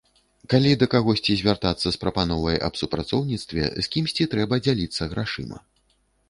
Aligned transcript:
Калі 0.51 0.69
да 0.83 0.85
кагосьці 0.93 1.35
звяртацца 1.41 1.87
з 1.95 1.99
прапановай 2.03 2.57
аб 2.69 2.79
супрацоўніцтве, 2.81 3.69
з 3.81 3.85
кімсьці 3.97 4.29
трэба 4.33 4.61
дзяліцца 4.65 5.03
грашыма. 5.15 5.57